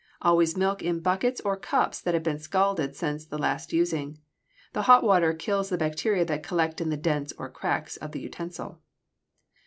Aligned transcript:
Always 0.23 0.57
milk 0.57 0.81
in 0.81 0.99
buckets 1.01 1.41
or 1.41 1.55
cups 1.55 2.01
that 2.01 2.15
have 2.15 2.23
been 2.23 2.39
scalded 2.39 2.95
since 2.95 3.23
the 3.23 3.37
last 3.37 3.71
using. 3.71 4.17
The 4.73 4.81
hot 4.89 5.03
water 5.03 5.31
kills 5.31 5.69
the 5.69 5.77
bacteria 5.77 6.25
that 6.25 6.41
collect 6.41 6.81
in 6.81 6.89
the 6.89 6.97
dents 6.97 7.33
or 7.37 7.51
cracks 7.51 7.97
of 7.97 8.11
the 8.11 8.21
utensil. 8.21 8.81